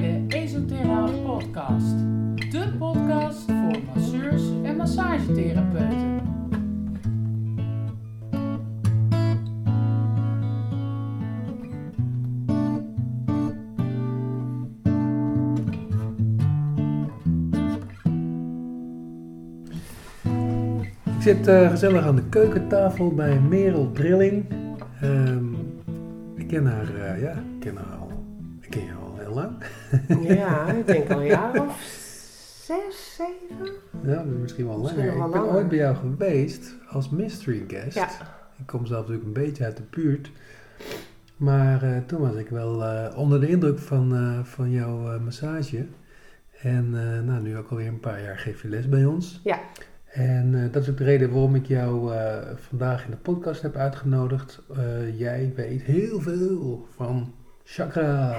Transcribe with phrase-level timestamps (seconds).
[0.00, 1.98] de Esoterale Podcast.
[2.34, 6.22] De podcast voor masseurs en massagetherapeuten.
[21.04, 24.44] Ik zit eh, gezellig aan de keukentafel bij Merel Drilling.
[25.00, 25.52] Ehm,
[26.34, 28.03] ik ken haar, eh, ja, ik ken haar
[30.22, 31.80] Ja, ik denk al een jaar of
[32.64, 33.72] zes, zeven.
[34.04, 35.24] Ja, misschien wel Misschien langer.
[35.26, 35.54] Ik ben langer.
[35.54, 37.94] ooit bij jou geweest als mystery guest.
[37.94, 38.08] Ja.
[38.58, 40.30] Ik kom zelf natuurlijk een beetje uit de buurt.
[41.36, 45.86] Maar eh, toen was ik wel eh, onder de indruk van, eh, van jouw massage.
[46.60, 46.90] En
[47.24, 49.40] nou, nu ook alweer een paar jaar geef je les bij ons.
[49.44, 49.58] Ja.
[50.12, 52.12] En dat is ook de reden waarom ik jou
[52.56, 54.62] vandaag in de podcast heb uitgenodigd.
[55.16, 57.32] Jij weet heel veel van
[57.64, 58.38] chakra's.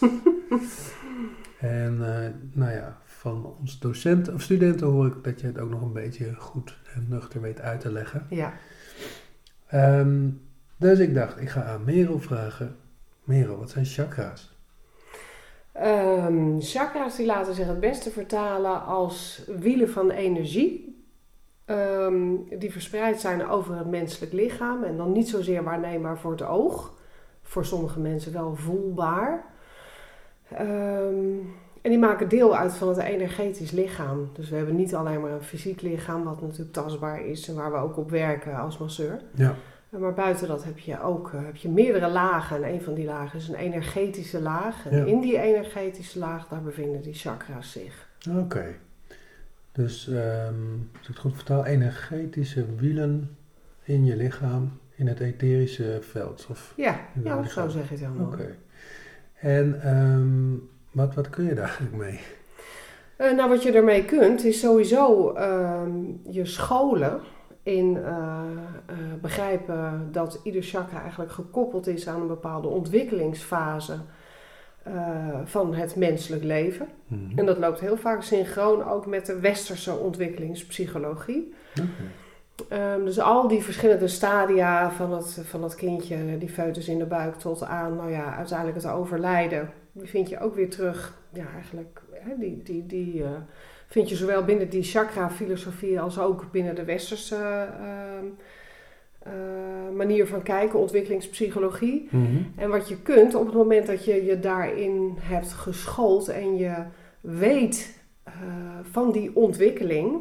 [1.58, 5.70] en eh, nou ja, van onze docenten of studenten hoor ik dat je het ook
[5.70, 8.26] nog een beetje goed en nuchter weet uit te leggen.
[8.30, 8.52] Ja.
[9.66, 10.28] Ehm,
[10.76, 12.76] dus ik dacht, ik ga aan Merel vragen.
[13.24, 14.56] Merel, wat zijn chakra's?
[15.72, 20.90] Ehm, chakra's die laten zich het beste vertalen als wielen van energie.
[21.64, 24.82] ehm, die verspreid zijn over het menselijk lichaam.
[24.84, 26.94] En dan niet zozeer waarneembaar voor het oog.
[27.42, 29.51] Voor sommige mensen wel voelbaar.
[30.56, 31.38] Ehm,
[31.82, 34.30] en die maken deel uit van het energetisch lichaam.
[34.32, 37.72] Dus we hebben niet alleen maar een fysiek lichaam, wat natuurlijk tastbaar is en waar
[37.72, 39.20] we ook op werken als masseur.
[39.34, 39.54] Ja.
[39.88, 42.56] Maar buiten dat heb je ook eh, heb je meerdere lagen.
[42.64, 44.86] En een van die lagen is een energetische laag.
[44.88, 45.04] En Ja.
[45.04, 48.08] in die energetische laag, daar bevinden die chakra's zich.
[48.38, 48.64] Oké.
[49.72, 50.54] Dus, ehm
[50.92, 53.36] als ik het goed vertaal, energetische wielen
[53.82, 56.46] in je lichaam, in het etherische veld.
[56.50, 58.26] Of, Ja, ja zo zeg je het helemaal.
[58.26, 58.56] Oké.
[59.42, 60.56] En ehm,
[60.90, 62.20] wat, wat kun je daar eigenlijk mee?
[63.16, 65.90] Eh, nou, wat je ermee kunt, is sowieso ehm,
[66.30, 67.20] je scholen
[67.62, 68.40] in eh,
[68.86, 73.96] eh, begrijpen dat ieder chakra eigenlijk gekoppeld is aan een bepaalde ontwikkelingsfase
[75.44, 76.88] van het menselijk leven.
[77.06, 77.38] Mhm.
[77.38, 81.54] En dat loopt heel vaak synchroon ook met de westerse ontwikkelingspsychologie.
[82.68, 87.06] Ehm, dus al die verschillende stadia van het, van het kindje, die foetus in de
[87.06, 91.20] buik, tot aan nou ja, uiteindelijk het overlijden, die vind je ook weer terug.
[91.32, 93.30] Ja, eigenlijk, hè, die, die, die eh,
[93.86, 98.26] vind je zowel binnen die chakra-filosofie als ook binnen de westerse ehm,
[99.18, 102.08] eh, manier van kijken, ontwikkelingspsychologie.
[102.10, 102.42] Mhm.
[102.56, 106.74] En wat je kunt op het moment dat je je daarin hebt geschoold en je
[107.20, 108.32] weet eh,
[108.90, 110.16] van die ontwikkeling,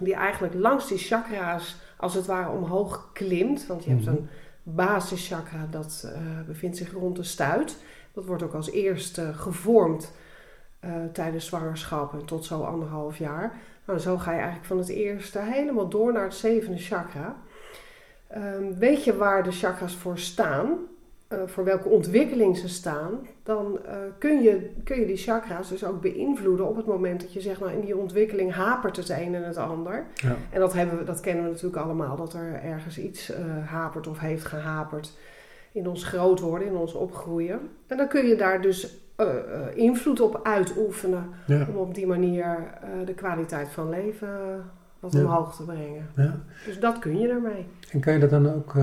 [0.00, 3.66] die eigenlijk langs die chakra's als het ware omhoog klimt.
[3.66, 4.14] Want je hebt Mhm.
[4.14, 4.28] een
[4.62, 7.76] basischakra dat eh, bevindt zich rond de stuit.
[8.12, 10.12] Dat wordt ook als eerste gevormd
[10.80, 13.54] eh, tijdens zwangerschap en tot zo anderhalf jaar.
[13.86, 17.36] Nou, zo ga je eigenlijk van het eerste helemaal door naar het zevende chakra.
[18.26, 20.68] Ehm, weet je waar de chakras voor staan,
[21.32, 23.10] eh, voor welke ontwikkeling ze staan,
[23.42, 27.32] dan eh, kun, je, kun je die chakras dus ook beïnvloeden op het moment dat
[27.32, 30.04] je zegt, nou in die ontwikkeling hapert het een en het ander.
[30.14, 30.36] Ja.
[30.50, 34.06] En dat, hebben we, dat kennen we natuurlijk allemaal, dat er ergens iets eh, hapert
[34.06, 35.12] of heeft gehaperd
[35.72, 37.60] in ons groot worden, in ons opgroeien.
[37.86, 38.96] En dan kun je daar dus
[39.74, 41.66] invloed op uitoefenen Ja.
[41.70, 42.56] om op die manier
[43.04, 44.28] de kwaliteit van leven
[45.00, 45.20] wat Ja.
[45.20, 46.08] omhoog te brengen.
[46.16, 46.38] ja.
[46.66, 47.66] Dus dat kun je ermee.
[47.90, 48.74] En kan je dat dan ook,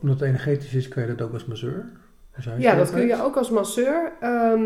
[0.00, 1.84] omdat het energetisch is, kan je dat ook als masseur?
[2.36, 4.12] Als Ja, dat kun je ook als masseur.
[4.20, 4.64] ehm,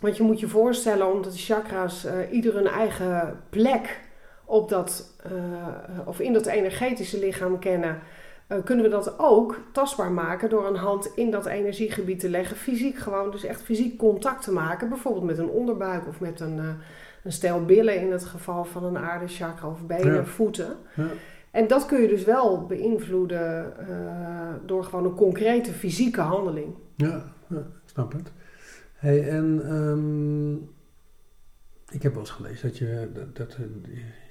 [0.00, 4.00] want je moet je voorstellen, omdat de chakras eh, ieder een eigen plek
[4.44, 5.32] op dat, eh,
[6.04, 7.98] of in dat energetische lichaam kennen,
[8.46, 12.56] eh, kunnen we dat ook tastbaar maken door een hand in dat energiegebied te leggen.
[12.56, 14.88] Fysiek gewoon, dus echt fysiek contact te maken.
[14.88, 16.60] Bijvoorbeeld met een onderbuik of met een,
[17.22, 20.24] een stel billen in het geval van een aardechakra of benen, Ja.
[20.24, 20.76] voeten.
[20.94, 21.06] Ja.
[21.50, 26.74] En dat kun je dus wel beïnvloeden eh, door gewoon een concrete fysieke handeling.
[26.96, 27.32] Ja,
[27.84, 28.32] snap het.
[28.94, 30.54] Hey, en ehm,
[31.94, 33.54] ik heb wel eens gelezen dat je, dat, dat,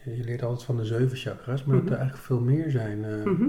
[0.04, 1.94] eh, je leert altijd van de zeven chakras, maar dat Mhm.
[1.94, 3.04] er eigenlijk veel meer zijn.
[3.04, 3.48] eh, Mhm.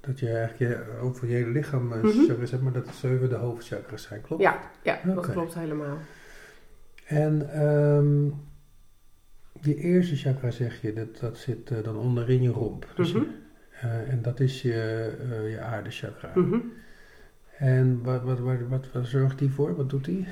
[0.00, 2.06] Dat je eigenlijk je, over je hele lichaam Mhm.
[2.06, 4.42] chakras hebt, maar dat het zeven de hoofdchakras zijn, klopt?
[4.42, 5.96] Ja, ja dat klopt helemaal.
[7.06, 8.26] En ehm,
[9.62, 12.86] die eerste chakra zeg je, dat, dat zit eh, dan onderin je romp.
[12.96, 13.22] Dus Mhm.
[13.22, 13.30] je-
[13.80, 14.72] eh, en dat is je,
[15.30, 16.30] eh je aardechakra.
[16.34, 16.58] Mhm.
[17.58, 19.76] En wat, wat, wat, wat, wat zorgt die voor?
[19.76, 20.26] Wat doet die?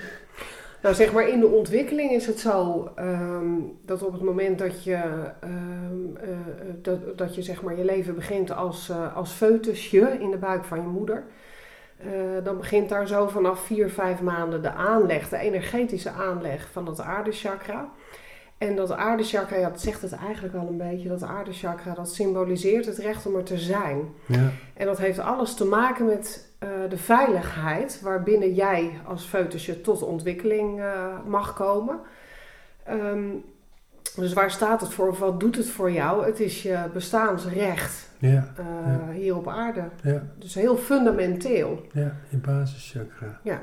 [0.83, 3.47] Nou, zeg maar in de ontwikkeling is het zo ehm,
[3.85, 4.95] dat op het moment dat je,
[5.41, 6.29] ehm, eh,
[6.83, 10.65] dat, dat je zeg maar je leven begint als, eh als foetusje in de buik
[10.65, 11.25] van je moeder,
[11.99, 16.85] Eh, dan begint daar zo vanaf vier, vijf maanden de aanleg, de energetische aanleg van
[16.85, 17.93] dat aardechakra.
[18.59, 22.87] En dat aardechakra, ja, dat zegt het eigenlijk al een beetje, dat aardechakra, dat symboliseert
[22.87, 23.99] het recht om er te zijn.
[24.27, 29.81] Ja, En dat heeft alles te maken met eh, de veiligheid waarbinnen jij als foetusje
[29.81, 31.99] tot ontwikkeling eh, mag komen.
[32.85, 33.25] Ehm,
[34.17, 35.09] dus waar staat het voor?
[35.09, 36.25] Of wat doet het voor jou?
[36.27, 39.13] Het is je bestaansrecht ja, eh, Ja.
[39.13, 39.83] hier op aarde.
[40.03, 41.87] ja, Dus heel fundamenteel.
[41.93, 43.41] ja, je basischakra.
[43.43, 43.61] Ja.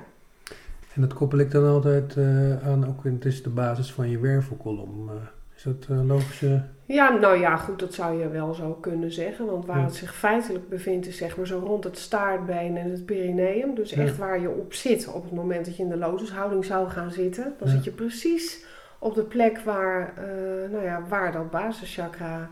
[0.95, 4.09] En dat koppel ik dan altijd eh, aan, ook in, het is de basis van
[4.09, 5.09] je wervelkolom.
[5.09, 5.15] Eh,
[5.55, 6.63] is dat een logische...
[6.85, 9.45] Ja, nou ja, goed, dat zou je wel zo kunnen zeggen.
[9.45, 9.83] Want waar Ja.
[9.85, 13.75] het zich feitelijk bevindt is zeg maar zo rond het staartbeen en het perineum.
[13.75, 14.01] Dus Ja.
[14.01, 17.11] echt waar je op zit op het moment dat je in de lotushouding zou gaan
[17.11, 17.53] zitten.
[17.59, 17.73] Dan Ja.
[17.73, 18.65] zit je precies
[18.99, 22.49] op de plek waar, eh, nou ja, waar dat basischakra,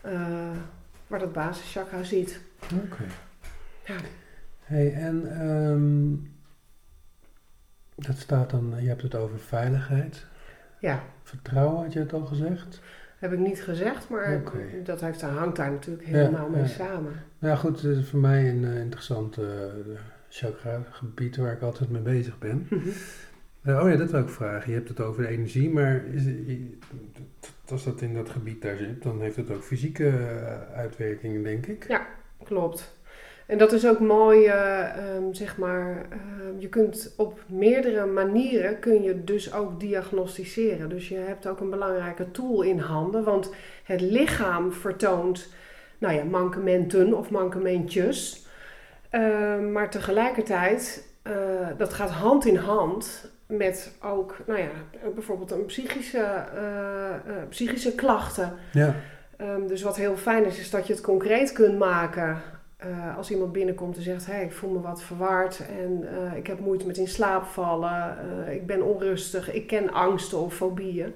[0.00, 0.20] eh,
[1.06, 2.40] waar dat basischakra zit.
[2.84, 3.02] Oké.
[3.84, 3.94] Ja.
[4.62, 6.12] Hey, en ehm,
[7.98, 10.26] dat staat dan, je hebt het over veiligheid.
[10.80, 12.80] Ja, Vertrouwen had je het al gezegd?
[13.18, 14.42] heb ik niet gezegd, maar
[14.84, 16.68] dat heeft, hangt daar natuurlijk Ja, nauw mee ja.
[16.68, 17.12] samen.
[17.38, 19.44] Nou ja, goed, het is voor mij een eh, interessant eh,
[20.28, 22.66] chakra-gebied waar ik altijd mee bezig ben.
[22.70, 22.88] Mhm.
[23.62, 24.70] Eh, oh ja, dat wil ik vragen.
[24.70, 26.24] Je hebt het over de energie, maar is,
[27.70, 31.66] als dat in dat gebied daar zit, dan heeft het ook fysieke eh, uitwerkingen, denk
[31.66, 32.00] ik.
[32.44, 32.97] Klopt.
[33.48, 38.78] En dat is ook mooi, eh, ehm, zeg maar, ehm, je kunt op meerdere manieren
[38.78, 40.88] kun je dus ook diagnosticeren.
[40.88, 43.54] Dus je hebt ook een belangrijke tool in handen, want
[43.84, 45.48] het lichaam vertoont,
[45.98, 48.46] nou ja, mankementen of mankementjes.
[49.10, 51.32] Ehm, maar tegelijkertijd, eh,
[51.76, 54.70] dat gaat hand in hand met ook, nou ja,
[55.14, 56.24] bijvoorbeeld een psychische,
[56.54, 58.52] eh, psychische klachten.
[58.72, 58.94] Ja,
[59.66, 62.42] dus wat heel fijn is, is dat je het concreet kunt maken.
[62.78, 66.46] Eh, als iemand binnenkomt en zegt: hey, ik voel me wat verward en eh, ik
[66.46, 68.16] heb moeite met in slaap vallen,
[68.46, 71.14] eh, ik ben onrustig, ik ken angsten of fobieën.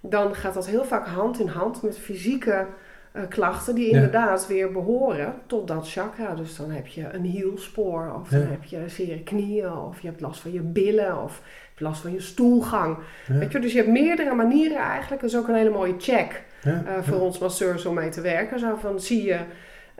[0.00, 2.66] Dan gaat dat heel vaak hand in hand met fysieke
[3.28, 3.94] klachten die Ja.
[3.94, 6.34] inderdaad weer behoren tot dat chakra.
[6.34, 10.20] Dus dan heb je een hielspoor, of dan heb je zere knieën, of je hebt
[10.20, 12.96] last van je billen, of je hebt last van je stoelgang.
[13.28, 15.20] ja, Weet je, dus je hebt meerdere manieren eigenlijk.
[15.20, 16.42] Dat is ook een hele mooie check
[17.02, 18.58] voor ons masseurs om mee te werken.
[18.58, 19.38] Zo van, zie je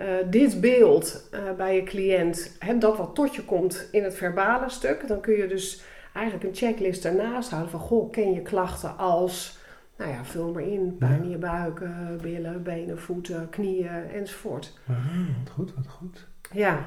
[0.00, 4.14] eh, dit beeld eh, bij je cliënt, hè, dat wat tot je komt in het
[4.14, 5.82] verbale stuk, dan kun je dus
[6.14, 9.58] eigenlijk een checklist ernaast houden van, goh, ken je klachten als,
[9.97, 11.82] nou ja, vul maar in, pijn in je buik,
[12.23, 14.79] billen, benen, voeten, knieën enzovoort.
[14.87, 14.97] Ah,
[15.38, 16.26] wat goed, wat goed.
[16.53, 16.87] Ja,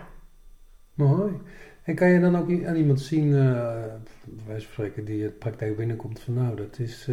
[0.94, 1.34] Mooi.
[1.84, 3.84] En kan je dan ook aan iemand zien, eh
[4.46, 7.10] van spreken, die het praktijk binnenkomt van nou, dat is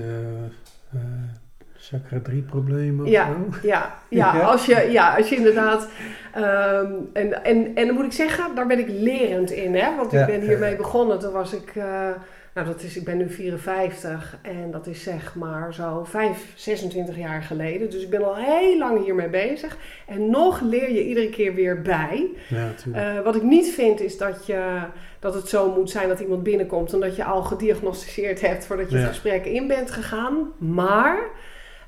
[1.81, 3.27] chakra 3 problemen of Ja.
[3.27, 3.59] zo?
[3.69, 4.41] Ja, ja, Ja?
[4.41, 5.89] Als, je, ja als je inderdaad.
[6.35, 9.75] ehm, en, en, en dan moet ik zeggen, daar ben ik lerend in.
[9.75, 9.97] Hè?
[9.97, 11.19] Want Ja, ik ben hiermee begonnen.
[11.19, 11.73] Toen was ik.
[11.77, 12.09] eh,
[12.55, 17.17] nou, dat is, ik ben nu 54 en dat is zeg maar zo 5, 26
[17.17, 17.91] jaar geleden.
[17.91, 19.77] Dus ik ben al heel lang hiermee bezig.
[20.07, 22.29] En nog leer je iedere keer weer bij.
[22.49, 22.69] Ja.
[22.93, 24.79] Eh, wat ik niet vind is dat, je,
[25.19, 28.91] dat het zo moet zijn dat iemand binnenkomt en dat je al gediagnosticeerd hebt voordat
[28.91, 29.01] je Ja.
[29.03, 30.53] het gesprek in bent gegaan.
[30.59, 31.19] Maar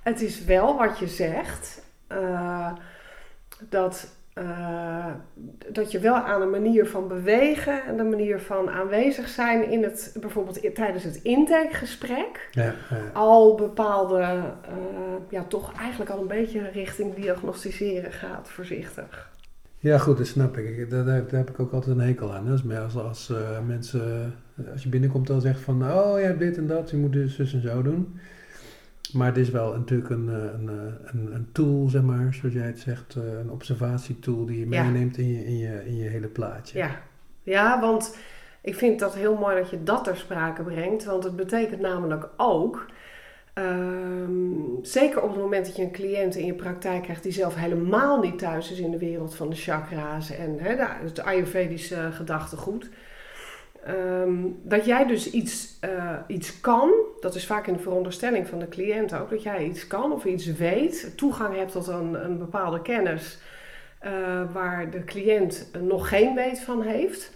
[0.02, 2.72] het is wel wat je zegt, eh,
[3.68, 5.06] dat, eh,
[5.72, 9.82] dat je wel aan een manier van bewegen en de manier van aanwezig zijn in
[9.82, 13.10] het, bijvoorbeeld tijdens het intakegesprek, ja, ja.
[13.12, 14.74] al bepaalde, eh,
[15.28, 19.30] ja toch eigenlijk al een beetje richting diagnosticeren gaat, voorzichtig.
[19.78, 20.90] Ja, goed, dat snap ik.
[20.90, 22.46] Daar, daar heb ik ook altijd een hekel aan.
[22.46, 22.52] hè.
[22.52, 23.32] Als, als, als
[23.66, 24.34] mensen,
[24.72, 27.54] als je binnenkomt dan zegt van, oh ja, dit en dat, je moet dus zus
[27.54, 28.18] en zo doen.
[29.12, 32.54] Maar het is wel natuurlijk een, eh, een, eh, een, een tool, zeg maar, zoals
[32.54, 34.82] jij het zegt, eh, een observatietool die je Ja.
[34.84, 36.78] meeneemt in je, in, je, in je hele plaatje.
[36.78, 36.90] Ja.
[37.42, 38.16] ja, want
[38.60, 41.04] ik vind dat heel mooi dat je dat ter sprake brengt.
[41.04, 42.86] Want het betekent namelijk ook,
[43.54, 47.54] ehm, zeker op het moment dat je een cliënt in je praktijk krijgt die zelf
[47.54, 52.08] helemaal niet thuis is in de wereld van de chakra's en hè, de, het Ayurvedische
[52.12, 52.90] gedachtegoed.
[53.84, 58.58] Ehm, dat jij dus iets, eh, iets kan, dat is vaak in de veronderstelling van
[58.58, 62.38] de cliënt ook, dat jij iets kan of iets weet, toegang hebt tot een, een
[62.38, 63.38] bepaalde kennis
[63.98, 67.32] eh, waar de cliënt nog geen weet van heeft.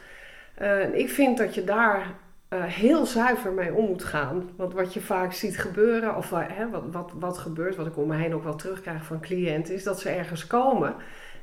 [0.55, 2.15] Eh, ik vind dat je daar
[2.49, 4.51] heel zuiver mee om moet gaan.
[4.57, 8.09] Want wat je vaak ziet gebeuren, of hè, wat, wat, wat gebeurt, wat ik om
[8.09, 10.95] me heen ook wel terugkrijg van cliënten, is dat ze ergens komen.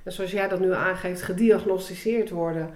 [0.03, 2.69] En zoals jij dat nu aangeeft, gediagnosticeerd worden.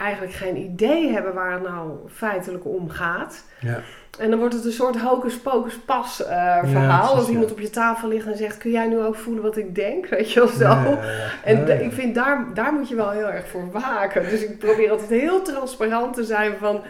[0.00, 3.44] Eigenlijk geen idee hebben waar het nou feitelijk om gaat.
[3.60, 3.80] Ja.
[4.18, 7.14] En dan wordt het een soort hocus pocus pas eh, verhaal.
[7.14, 7.52] Als iemand ja.
[7.52, 10.06] op je tafel ligt en zegt, kun jij nu ook voelen wat ik denk?
[10.16, 10.64] Weet je wel zo.
[10.64, 10.98] Ja.
[11.44, 11.72] En ja.
[11.72, 14.22] ik vind daar, daar moet je wel heel erg voor waken.
[14.28, 16.82] Dus ik probeer altijd heel transparant te zijn van...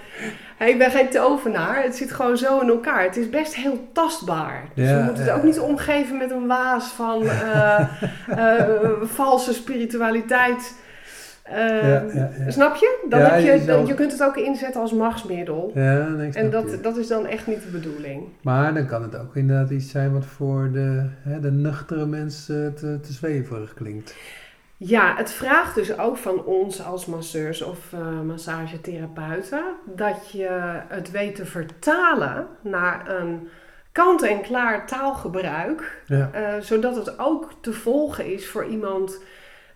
[0.57, 1.83] Hey, ik ben geen tovenaar.
[1.83, 3.02] Het zit gewoon zo in elkaar.
[3.02, 4.64] Het is best heel tastbaar.
[4.75, 7.81] Dus Ja, we moeten het ook niet omgeven met een waas van eh,
[8.29, 10.75] eh, valse spiritualiteit.
[11.50, 12.50] Eh, Ja, ja, ja.
[12.50, 13.07] Snap je?
[13.09, 15.71] Dan heb je je, kunt het ook inzetten als machtsmiddel.
[15.75, 16.78] En dat, je.
[16.83, 18.23] dat is dan echt niet de bedoeling.
[18.42, 22.75] Maar dan kan het ook inderdaad iets zijn wat voor de, hè, de nuchtere mensen
[22.75, 24.14] te, te zweverig klinkt.
[24.76, 31.11] Ja, het vraagt dus ook van ons als masseurs of eh, massagetherapeuten dat je het
[31.11, 33.49] weet te vertalen naar een
[33.92, 39.23] kant-en-klaar taalgebruik, Ja, eh, zodat het ook te volgen is voor iemand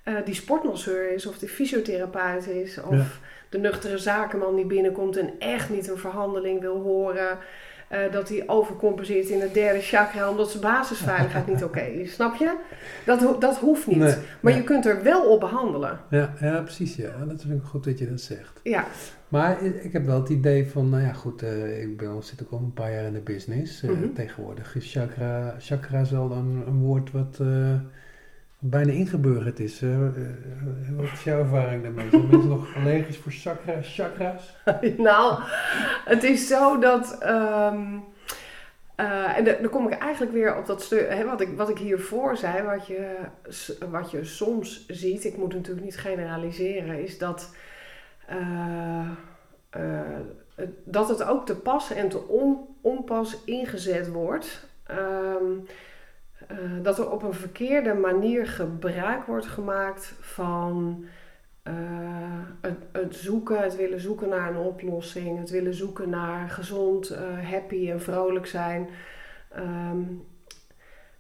[0.05, 3.05] eh, die sportmasseur is of die fysiotherapeut is of Ja.
[3.49, 7.39] de nuchtere zakenman die binnenkomt en echt niet een verhandeling wil horen.
[7.89, 12.13] eh, dat hij overcompenseert in het derde chakra omdat zijn basisveiligheid niet oké is.
[12.19, 12.57] Snap je?
[13.07, 13.99] Dat, ho- dat hoeft niet.
[13.99, 16.01] Nee, Maar je kunt er wel op behandelen.
[16.11, 16.97] ja, ja, precies.
[16.97, 17.25] Ja.
[17.29, 18.61] Dat vind ik goed dat je dat zegt.
[18.63, 18.85] Ja,
[19.29, 22.43] Maar ik heb wel het idee van, nou ja goed, eh, ik ben, al- zit
[22.43, 23.81] ook al een paar jaar in de business.
[23.83, 24.13] Mhm.
[24.15, 27.39] Tegenwoordig is chakra, chakra is al een, een woord wat
[28.71, 29.83] bijna ingeburgerd is.
[29.83, 30.13] Eh, eh,
[30.97, 32.09] wat is jouw ervaring daarmee?
[32.11, 34.57] Zijn mensen nog allergisch voor chakra, chakra's?
[34.97, 35.41] nou,
[36.05, 37.19] het is zo dat.
[37.21, 37.97] ehm,
[38.97, 41.69] eh, en da- dan kom ik eigenlijk weer op dat stuk, hè, wat, ik, wat
[41.69, 43.17] ik hiervoor zei, wat je,
[43.91, 47.55] wat je soms ziet, ik moet natuurlijk niet generaliseren, is dat,
[48.27, 49.09] eh,
[49.71, 50.01] eh,
[50.85, 54.67] dat het ook te pas en te on, onpas ingezet wordt.
[54.87, 55.53] Ehm,
[56.47, 61.05] eh, dat er op een verkeerde manier gebruik wordt gemaakt van
[61.63, 61.75] eh,
[62.61, 67.51] het, het zoeken, het willen zoeken naar een oplossing, het willen zoeken naar gezond, eh,
[67.51, 68.89] happy en vrolijk zijn.
[69.51, 70.03] Ehm,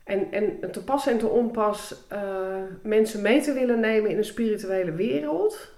[0.04, 2.06] en, en te pas en te onpas
[2.82, 5.72] mensen mee te willen nemen in een spirituele wereld.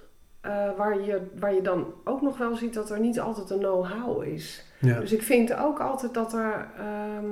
[0.77, 4.25] waar, je, waar je dan ook nog wel ziet dat er niet altijd een know-how
[4.25, 4.67] is.
[4.79, 7.31] Ja, Dus ik vind ook altijd dat er, ehm,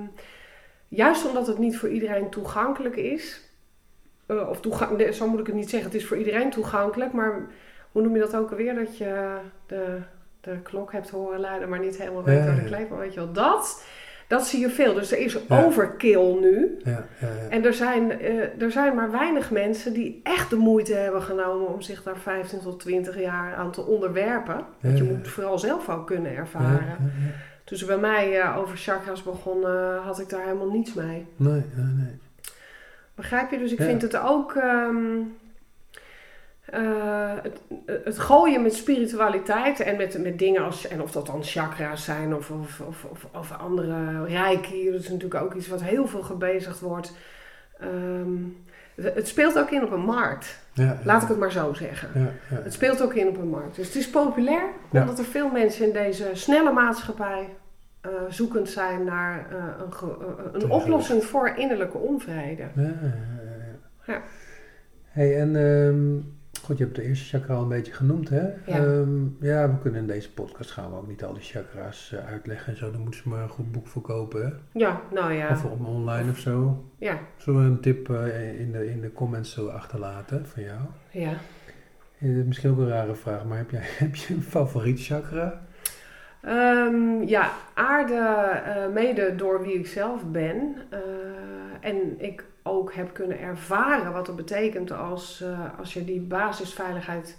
[0.95, 3.41] juist omdat het niet voor iedereen toegankelijk is,
[4.27, 7.13] eh, of toegang, nee, zo moet ik het niet zeggen, het is voor iedereen toegankelijk,
[7.13, 7.47] maar
[7.93, 8.75] hoe noem je dat ook alweer?
[8.75, 9.37] Dat je
[9.67, 9.99] de,
[10.41, 12.67] de klok hebt horen luiden, maar niet helemaal weet waar de ja.
[12.67, 13.85] kleef, maar weet je wel, dat,
[14.29, 14.95] dat zie je veel.
[14.95, 15.65] Dus er is Ja.
[15.65, 16.77] overkill nu.
[16.85, 17.29] ja, ja.
[17.51, 21.69] En er zijn, eh, er zijn maar weinig mensen die echt de moeite hebben genomen
[21.75, 24.65] om zich daar 15 tot 20 jaar aan te onderwerpen.
[24.81, 26.97] Want je moet vooral zelf ook kunnen Ja, ervaren.
[27.65, 31.27] Toen ze bij mij eh, over chakras begon, eh, had ik daar helemaal niets mee.
[31.37, 32.19] Nee, nee, nee.
[33.15, 33.59] Begrijp je?
[33.59, 33.85] Dus ik Ja.
[33.85, 34.55] vind het ook.
[34.55, 35.21] ehm,
[36.65, 37.61] eh, het,
[38.05, 40.89] het gooien met spiritualiteit en met, met dingen als.
[40.89, 44.91] En of dat dan chakra's zijn of, of, of, of, andere reiki.
[44.91, 47.13] Dat is natuurlijk ook iets wat heel veel gebezigd wordt.
[47.81, 48.37] Ehm,
[48.95, 50.63] het, het speelt ook in op een markt.
[50.75, 50.99] Ja.
[51.05, 52.09] Laat ik het maar zo zeggen.
[52.15, 52.63] Ja, ja.
[52.63, 53.77] Het speelt ook in op een markt.
[53.77, 57.49] Dus het is populair omdat er veel mensen in deze snelle maatschappij
[58.01, 62.65] eh, zoekend zijn naar eh, een, eh, een oplossing voor innerlijke onvrede.
[64.07, 64.23] Ja.
[65.05, 66.21] Hey, en ehm,
[66.65, 68.43] goed, je hebt de eerste chakra al een beetje genoemd, hè?
[68.43, 68.55] Ja.
[68.67, 72.27] Ehm, ja, we kunnen in deze podcast gaan we ook niet al die chakra's eh,
[72.27, 72.91] uitleggen en zo.
[72.91, 74.51] Dan moeten ze maar een goed boek voor kopen, hè?
[74.81, 75.51] Ja, nou ja.
[75.51, 76.85] Of op online of zo.
[76.99, 80.81] Ja, Zullen we een tip eh, in, de, in de comments zo achterlaten van jou?
[81.11, 81.33] ja.
[82.19, 85.63] Eh, misschien ook een rare vraag, maar heb, jij, heb je een favoriet chakra?
[86.43, 90.77] Ehm, ja, aarde mede door wie ik zelf ben.
[91.81, 97.39] en ik ook heb kunnen ervaren wat het betekent als, eh, als je die basisveiligheid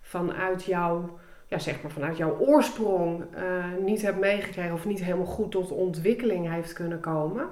[0.00, 3.44] vanuit jouw, ja, zeg maar vanuit jouw oorsprong eh,
[3.84, 7.48] niet hebt meegekregen of niet helemaal goed tot ontwikkeling heeft kunnen komen.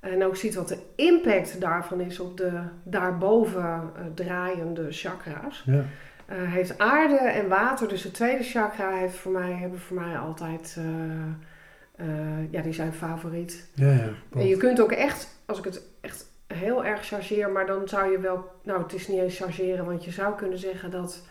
[0.00, 5.62] En ook ziet wat de impact daarvan is op de daarboven eh, draaiende chakra's.
[5.66, 5.84] Ja.
[6.28, 10.78] Heeft aarde en water, dus het tweede chakra, heeft voor mij, hebben voor mij altijd,
[12.50, 13.70] ja, die zijn favoriet.
[13.74, 14.08] Ja, ja.
[14.32, 18.10] En je kunt ook echt, als ik het echt heel erg chargeer, maar dan zou
[18.10, 21.26] je wel, nou het is niet eens chargeren, want je zou kunnen zeggen dat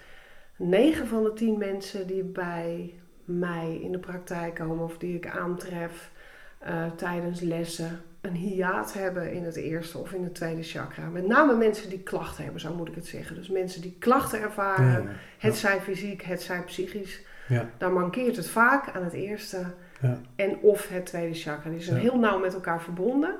[0.57, 2.93] 9 van de 10 mensen die bij
[3.25, 6.11] mij in de praktijk komen of die ik aantref
[6.59, 11.05] eh, tijdens lessen, een hiaat hebben in het eerste of in het tweede chakra.
[11.09, 13.35] Met name mensen die klachten hebben, zo moet ik het zeggen.
[13.35, 15.05] Dus mensen die klachten ervaren, Ja, ja.
[15.37, 17.21] het zij fysiek, het zij psychisch.
[17.47, 17.69] Ja.
[17.77, 19.65] Dan mankeert het vaak aan het eerste
[20.01, 20.19] Ja.
[20.35, 21.69] en of het tweede chakra.
[21.69, 23.35] Die zijn heel nauw met elkaar verbonden.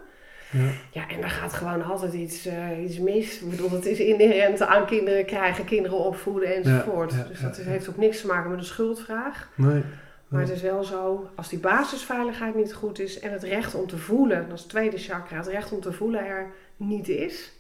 [0.52, 0.70] Ja.
[0.92, 3.40] Ja, en daar gaat gewoon altijd iets, eh, iets mis.
[3.42, 7.12] Ik bedoel, het is inherent aan kinderen krijgen, kinderen opvoeden enzovoort.
[7.12, 9.50] Ja, ja, dus dat is- heeft ook niks te maken met een schuldvraag.
[9.56, 9.84] Nee.
[10.28, 13.88] Maar het is wel zo, als die basisveiligheid niet goed is en het recht om
[13.88, 16.46] te voelen, dat is het tweede chakra, het recht om te voelen er
[16.78, 17.52] niet is.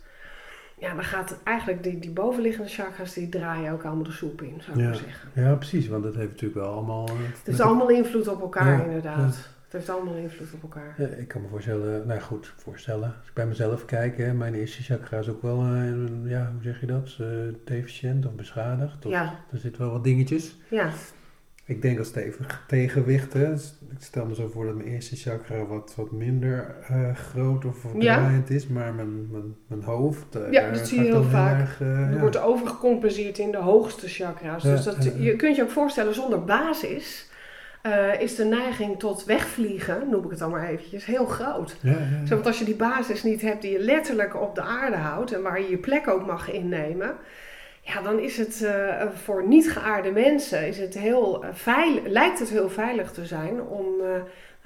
[0.79, 4.62] Ja, dan gaat eigenlijk die, die bovenliggende chakras, die draaien ook allemaal de soep in,
[4.62, 4.89] zou ik Ja.
[4.89, 5.29] maar zeggen.
[5.34, 7.08] Ja, precies, want dat heeft natuurlijk wel allemaal...
[7.08, 7.13] eh,
[7.46, 9.50] Het de- allemaal invloed op elkaar, Ja, inderdaad.
[9.72, 9.78] Ja.
[9.78, 10.96] Het heeft allemaal invloed op elkaar.
[10.98, 13.14] Ja, ik kan me voorstellen, nou goed, voorstellen.
[13.20, 16.62] Als ik bij mezelf kijk, hè, mijn eerste chakra is ook wel, eh, ja, hoe
[16.64, 17.28] zeg je dat, eh,
[17.66, 19.06] deficiënt of beschadigd.
[19.06, 20.56] Of, Ja, Er zitten wel wat dingetjes.
[20.70, 20.90] ja,
[21.66, 23.50] Ik denk als stevig tegenwicht, hè.
[23.54, 27.66] Dus ik stel me zo voor dat mijn eerste chakra wat, wat minder eh, groot
[27.66, 28.16] of Ja.
[28.18, 31.60] draaiend is, maar mijn, mijn, mijn hoofd, eh, Ja, dat zie je heel vaak.
[31.60, 32.20] erg, ja.
[32.20, 34.64] wordt overgecompenseerd in de hoogste chakra's.
[34.64, 35.24] Ja, dus dat, ja, ja.
[35.24, 37.30] je kunt je ook voorstellen, zonder basis
[37.81, 41.77] eh, is de neiging tot wegvliegen, noem ik het dan maar eventjes, heel groot.
[41.81, 44.62] Ja, ja, Zo, want als je die basis niet hebt die je letterlijk op de
[44.62, 47.15] aarde houdt en waar je je plek ook mag innemen,
[47.81, 52.39] ja, dan is het eh, voor niet geaarde mensen is het heel, eh, veil, lijkt
[52.39, 53.86] het heel veilig te zijn om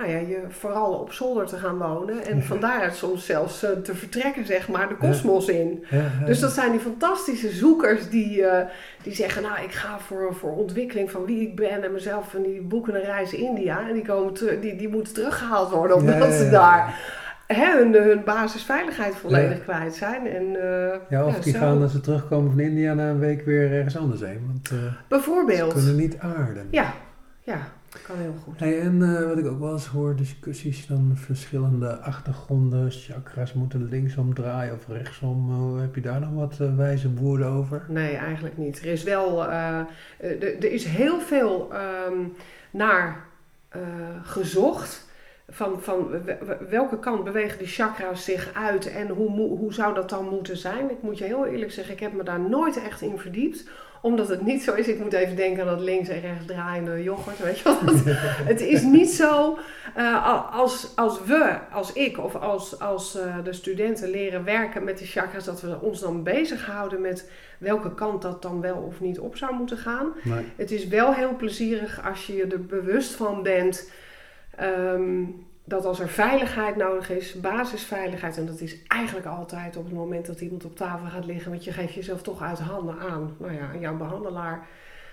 [0.02, 2.42] nou ja, je vooral op zolder te gaan wonen en Ja.
[2.44, 5.86] van daaruit soms zelfs eh, te vertrekken, zeg maar, de kosmos in.
[5.90, 8.68] ja, ja, Dus dat zijn die fantastische zoekers die, eh,
[9.04, 12.42] die zeggen, nou ik ga voor, voor ontwikkeling van wie ik ben en mezelf en
[12.42, 16.50] die boeken een reis India en die, komen die, die moeten teruggehaald worden omdat ze
[16.50, 17.00] daar
[17.48, 20.28] hè, hun, hun basisveiligheid volledig kwijt zijn.
[20.28, 21.60] En, eh, Ja, of die zo.
[21.60, 24.78] gaan als ze terugkomen van India na een week weer ergens anders heen, want eh,
[24.78, 25.74] ze Bijvoorbeeld.
[25.74, 26.68] kunnen niet aarden.
[26.70, 26.94] Ja,
[27.44, 27.58] ja,
[28.00, 28.60] kan heel goed.
[28.60, 33.90] Hey, en eh, wat ik ook wel eens hoor, discussies dan verschillende achtergronden, chakras moeten
[33.90, 35.78] linksom draaien of rechtsom.
[35.80, 37.86] Heb je daar nog wat eh, wijze woorden over?
[37.88, 38.80] Nee, eigenlijk niet.
[38.80, 39.80] Er is wel, eh,
[40.20, 42.24] er- is heel veel ehm,
[42.72, 43.26] naar
[44.24, 45.10] gezocht.
[45.50, 46.08] Van, van
[46.70, 50.90] welke kant bewegen die chakra's zich uit en hoe, hoe zou dat dan moeten zijn?
[50.92, 53.70] Ik moet je heel eerlijk zeggen, ik heb me daar nooit echt in verdiept.
[54.02, 54.88] Omdat het niet zo is.
[54.88, 57.40] Ik moet even denken aan dat links en rechts draaiende yoghurt.
[57.40, 57.86] Weet je wel?
[57.86, 58.04] Dat-
[58.54, 59.58] het is niet zo
[59.96, 64.98] eh, als, als we, als ik of als, als eh, de studenten leren werken met
[64.98, 69.20] die chakras, dat we ons dan bezighouden met welke kant dat dan wel of niet
[69.20, 70.14] op zou moeten gaan.
[70.24, 70.46] Nee.
[70.56, 73.92] Het is wel heel plezierig als je je er bewust van bent
[74.56, 75.24] ehm,
[75.64, 80.26] dat als er veiligheid nodig is, basisveiligheid, en dat is eigenlijk altijd op het moment
[80.26, 83.54] dat iemand op tafel gaat liggen, want je geeft jezelf toch uit handen aan, nou
[83.54, 84.68] ja, aan jouw behandelaar,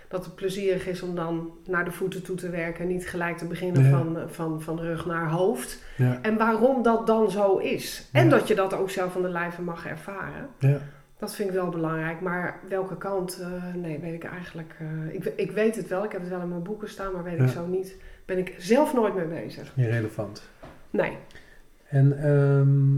[0.09, 3.39] dat het plezierig is om dan naar de voeten toe te werken en niet gelijk
[3.39, 3.91] te beginnen Ja.
[3.91, 5.83] van, van, van rug naar hoofd.
[5.97, 8.09] Ja, En waarom dat dan zo is.
[8.13, 8.31] En Ja.
[8.31, 10.49] dat je dat ook zelf van de lijve mag ervaren.
[10.59, 10.79] ja.
[11.19, 14.75] Dat vind ik wel belangrijk, maar welke kant, eh, nee, weet ik eigenlijk.
[14.79, 17.23] eh, ik, ik weet het wel, ik heb het wel in mijn boeken staan, maar
[17.23, 17.97] weet ik zo niet.
[18.29, 19.73] Ben ik zelf nooit mee bezig.
[19.77, 20.43] irrelevant.
[20.91, 21.17] Nee.
[21.89, 22.97] En ehm,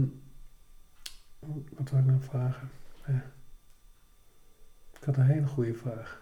[1.77, 2.69] wat wil ik nou vragen?
[3.07, 3.23] Ja.
[4.99, 6.21] Ik had een hele goede vraag.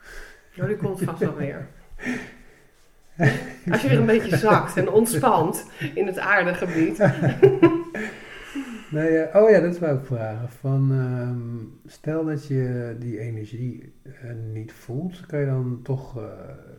[0.55, 1.67] Nou, die komt vast wel weer.
[3.71, 6.97] Als je weer een beetje zakt en ontspant in het aardegebied.
[8.89, 10.49] Nee, eh, oh ja, dat wou ik vragen.
[10.59, 14.11] Van, ehm, stel dat je die energie eh,
[14.53, 16.23] niet voelt, kan je dan toch eh,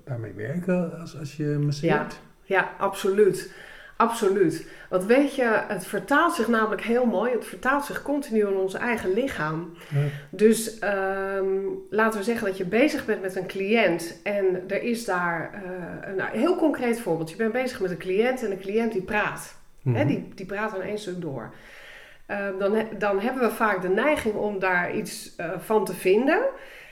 [0.04, 2.20] daarmee werken als, als je masseert?
[2.42, 3.52] Ja, absoluut.
[3.96, 4.68] Absoluut.
[4.88, 7.32] Want weet je, het vertaalt zich namelijk heel mooi.
[7.32, 9.72] Het vertaalt zich continu in ons eigen lichaam.
[9.88, 10.00] Ja.
[10.30, 11.46] Dus ehm,
[11.90, 15.62] laten we zeggen dat je bezig bent met een cliënt en er is daar
[16.02, 17.30] een heel concreet voorbeeld.
[17.30, 19.54] Je bent bezig met een cliënt en de cliënt die praat.
[19.82, 20.06] Mhm.
[20.06, 21.52] Die, die praat aan één stuk door.
[22.30, 26.42] Ehm, dan, dan hebben we vaak de neiging om daar iets eh, van te vinden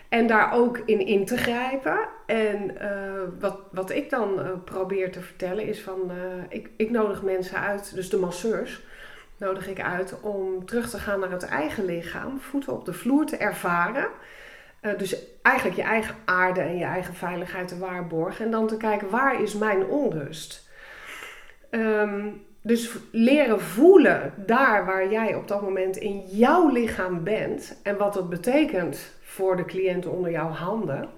[0.08, 2.08] en daar ook in in te grijpen.
[2.26, 6.10] En eh, wat, wat ik dan eh, probeer te vertellen is van,
[6.48, 8.82] ik, ik nodig mensen uit, dus de masseurs,
[9.36, 13.26] nodig ik uit om terug te gaan naar het eigen lichaam, voeten op de vloer
[13.26, 14.08] te ervaren.
[14.96, 18.44] Dus eigenlijk je eigen aarde en je eigen veiligheid te waarborgen.
[18.44, 20.68] En dan te kijken, waar is mijn onrust?
[21.70, 22.28] Ehm,
[22.62, 27.80] dus leren voelen daar waar jij op dat moment in jouw lichaam bent.
[27.82, 31.08] En wat dat betekent voor de cliënt onder jouw handen.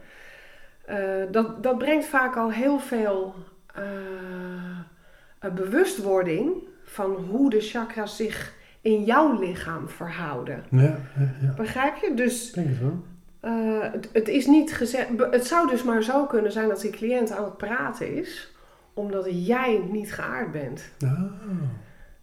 [0.85, 0.99] eh,
[1.31, 3.35] dat, dat brengt vaak al heel veel
[3.75, 6.53] eh, bewustwording
[6.85, 10.65] van hoe de chakras zich in jouw lichaam verhouden.
[10.71, 11.55] Ja, ja, ja.
[11.57, 12.15] Begrijp je?
[12.15, 13.03] Dus denk het wel.
[13.41, 15.09] eh, het, het is niet gezegd.
[15.31, 18.53] Het zou dus maar zo kunnen zijn dat die cliënt aan het praten is,
[19.01, 20.83] omdat jij niet geaard bent.
[21.05, 21.11] Oh.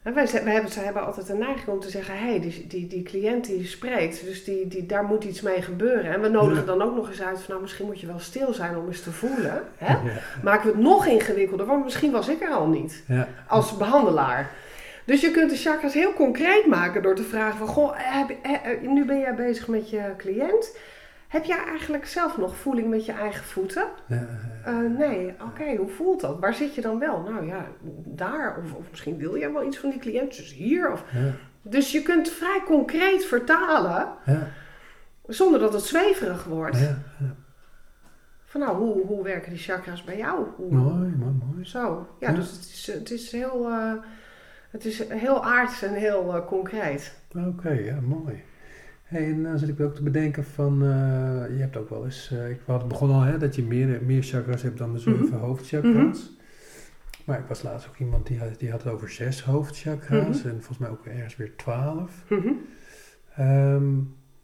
[0.08, 2.88] En wij, hebben, ze hebben altijd de neiging om te zeggen: hé, hey, die, die,
[2.88, 6.14] die cliënt die spreekt, dus die, die, daar moet iets mee gebeuren.
[6.14, 6.66] En we nodigen Ja.
[6.66, 9.02] dan ook nog eens uit van: nou, misschien moet je wel stil zijn om eens
[9.02, 9.64] te voelen.
[9.78, 9.92] Hè?
[9.92, 10.02] Ja,
[10.44, 13.28] Maken we het nog ingewikkelder, want misschien was ik er al niet ja.
[13.48, 14.52] als behandelaar.
[15.06, 17.68] Dus je kunt de chakras heel concreet maken door te vragen van...
[17.68, 20.78] Goh, heb, eh, nu ben jij bezig met je cliënt.
[21.28, 23.88] Heb jij eigenlijk zelf nog voeling met je eigen voeten?
[24.08, 24.28] Ja,
[24.66, 26.40] Eh, nee, oké, hoe voelt dat?
[26.40, 27.22] Waar zit je dan wel?
[27.22, 27.66] Nou ja,
[28.06, 28.58] daar.
[28.64, 30.92] Of, of misschien wil je wel iets van die cliënt, dus hier.
[30.92, 31.04] Of...
[31.62, 34.48] Dus je kunt vrij concreet vertalen, ja,
[35.28, 36.78] zonder dat het zweverig wordt.
[38.46, 40.46] Van nou, hoe, hoe werken die chakras bij jou?
[40.56, 41.66] Hoe, Mooi, mooi, mooi.
[41.66, 42.36] Zo, ja, Ja.
[42.36, 43.70] dus het is, het is heel...
[43.70, 43.92] eh,
[44.72, 47.20] het is heel aards en heel eh, concreet.
[47.36, 48.44] Oké, ja, mooi.
[49.08, 50.88] Hey, en dan zit ik ook te bedenken van, eh,
[51.56, 54.24] je hebt ook wel eens, eh, ik had begonnen al hè, dat je meer, meer
[54.24, 55.36] chakras hebt dan de zeven Mhm.
[55.38, 56.36] hoofdchakras.
[57.26, 60.48] Maar ik was laatst ook iemand die had, die had het over zes hoofdchakras Mhm.
[60.48, 62.24] en volgens mij ook ergens weer twaalf.
[62.30, 62.48] Mhm.
[63.36, 63.94] Ehm,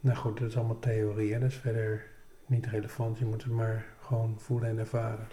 [0.00, 2.02] nou goed, dat is allemaal theorie, hè, dat is verder
[2.46, 3.18] niet relevant.
[3.18, 5.26] Je moet het maar gewoon voelen en ervaren.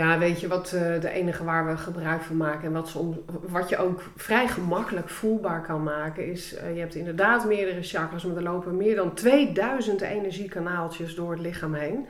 [0.00, 3.16] Ja, weet je wat eh, de enige waar we gebruik van maken en wat, soms,
[3.48, 8.24] wat je ook vrij gemakkelijk voelbaar kan maken, is eh, je hebt inderdaad meerdere chakras,
[8.24, 12.06] maar er lopen meer dan 2000 energiekanaaltjes door het lichaam heen.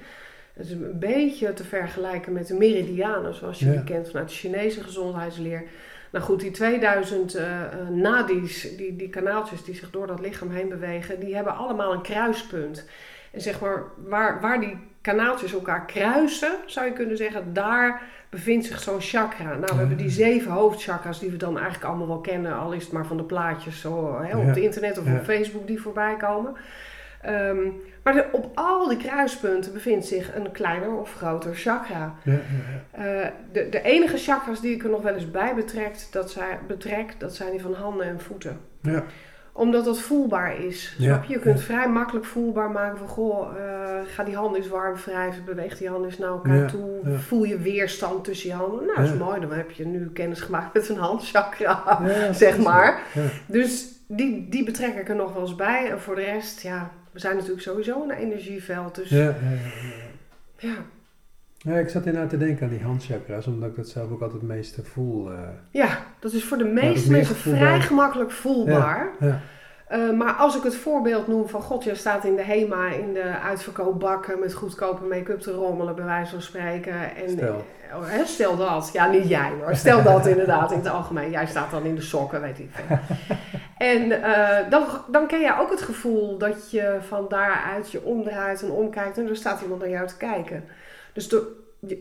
[0.52, 3.72] Het is een beetje te vergelijken met de meridianen, zoals je Ja.
[3.72, 5.62] die kent vanuit de Chinese gezondheidsleer.
[6.12, 10.50] Nou goed, die 2000 eh eh, nadis, die, die kanaaltjes die zich door dat lichaam
[10.50, 12.88] heen bewegen, die hebben allemaal een kruispunt.
[13.30, 18.66] En zeg maar, waar, waar die kanaaltjes elkaar kruisen, zou je kunnen zeggen, daar bevindt
[18.66, 19.44] zich zo'n chakra.
[19.44, 22.82] Nou, we hebben die zeven hoofdchakras die we dan eigenlijk allemaal wel kennen, al is
[22.84, 24.48] het maar van de plaatjes zo, hè, op Ja.
[24.48, 25.12] het internet of Ja.
[25.14, 26.54] op Facebook die voorbij komen.
[27.22, 27.58] Ehm,
[28.02, 32.14] maar de- op al die kruispunten bevindt zich een kleiner of groter chakra.
[32.22, 32.38] Ja, ja,
[33.02, 33.04] ja.
[33.24, 36.58] Eh, de, de enige chakras die ik er nog wel eens bij betrekt, dat zijn,
[36.66, 39.04] betrek, dat zijn die van handen en voeten ja.
[39.52, 40.94] Omdat dat voelbaar is.
[40.98, 41.32] Ja, Snap je?
[41.32, 43.08] Je kunt vrij makkelijk voelbaar maken van...
[43.08, 45.44] Goh, eh, ga die handen eens warm wrijven.
[45.44, 47.00] Beweeg die handen eens naar elkaar toe.
[47.18, 48.86] Voel je weerstand tussen je handen.
[48.86, 49.40] Nou, dat is mooi.
[49.40, 52.00] Dan heb je nu kennis gemaakt met een handchakra.
[52.32, 53.00] Zeg maar.
[53.46, 55.90] Dus die, die betrek ik er nog wel eens bij.
[55.90, 56.90] En voor de rest, ja...
[57.10, 58.94] We zijn natuurlijk sowieso een energieveld.
[58.94, 59.34] Dus Ja, ja.
[60.56, 60.74] ja, ja,
[61.62, 61.76] ja.
[61.76, 64.50] Ik zat inderdaad te denken aan die handchakras, omdat ik dat zelf ook altijd het
[64.50, 65.30] meeste voel.
[65.30, 65.38] eh.
[65.70, 69.08] Ja, dat is voor de meeste mensen vrij gemakkelijk voelbaar.
[69.20, 69.40] ja.
[69.88, 73.12] Eh, maar als ik het voorbeeld noem van God, je staat in de HEMA in
[73.12, 77.16] de uitverkoopbakken met goedkope make-up te rommelen, bij wijze van spreken.
[77.16, 77.64] En, Stel.
[77.94, 78.90] Oh, stel dat.
[78.92, 79.74] Ja, niet jij hoor.
[79.74, 81.30] Stel dat inderdaad in het algemeen.
[81.30, 82.98] Jij staat dan in de sokken, weet ik veel.
[83.78, 88.62] En eh, dan, dan ken jij ook het gevoel dat je van daaruit je omdraait
[88.62, 90.64] en omkijkt en er staat iemand naar jou te kijken.
[91.20, 91.56] Dus de,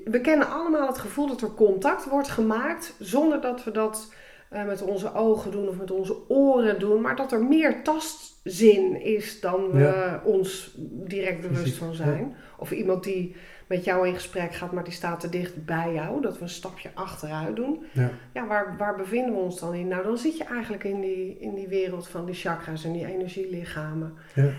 [0.06, 4.14] we kennen allemaal het gevoel dat er contact wordt gemaakt zonder dat we dat
[4.50, 9.02] eh, met onze ogen doen of met onze oren doen, maar dat er meer tastzin
[9.02, 10.22] is dan we Ja.
[10.24, 10.72] ons
[11.08, 12.36] direct bewust van zijn.
[12.58, 13.36] Of iemand die
[13.68, 16.50] met jou in gesprek gaat, maar die staat te dicht bij jou, dat we een
[16.50, 17.84] stapje achteruit doen.
[17.92, 18.10] Ja.
[18.34, 19.88] Ja, waar, waar bevinden we ons dan in?
[19.88, 23.06] Nou, dan zit je eigenlijk in die, in die wereld van die chakras en die
[23.06, 24.14] energielichamen.
[24.34, 24.50] Ja.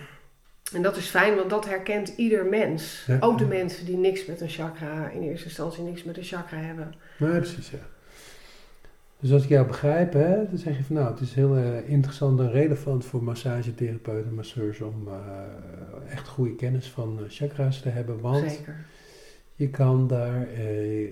[0.72, 3.04] En dat is fijn, want dat herkent ieder mens.
[3.06, 3.16] Ja.
[3.20, 6.58] Ook de mensen die niks met een chakra, in eerste instantie niks met een chakra
[6.58, 6.94] hebben.
[7.18, 7.78] Nee, precies, ja.
[9.20, 11.56] Dus als ik jou begrijp, hè, dan zeg je van nou, het is heel
[11.86, 17.80] interessant en relevant voor massagetherapeuten en masseurs om eh, echt goede kennis van eh, chakra's
[17.80, 18.84] te hebben, want Zeker.
[19.54, 21.08] je kan daar eh,